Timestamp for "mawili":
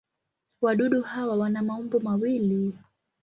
1.99-2.73